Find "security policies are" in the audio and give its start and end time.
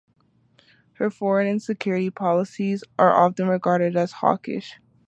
1.61-3.13